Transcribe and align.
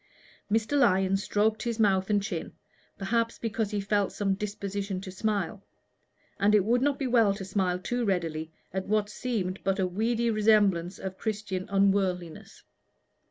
Mr. 0.51 0.75
Lyon 0.79 1.15
stroked 1.15 1.61
his 1.61 1.79
mouth 1.79 2.09
and 2.09 2.23
chin, 2.23 2.53
perhaps 2.97 3.37
because 3.37 3.69
he 3.69 3.79
felt 3.79 4.11
some 4.11 4.33
disposition 4.33 4.99
to 4.99 5.11
smile; 5.11 5.63
and 6.39 6.55
it 6.55 6.65
would 6.65 6.81
not 6.81 6.97
be 6.97 7.05
well 7.05 7.35
to 7.35 7.45
smile 7.45 7.77
too 7.77 8.03
readily 8.03 8.51
at 8.73 8.87
what 8.87 9.09
seemed 9.09 9.63
but 9.63 9.77
a 9.77 9.85
weedy 9.85 10.31
resemblance 10.31 10.97
of 10.97 11.19
Christian 11.19 11.69
unworldliness. 11.69 12.63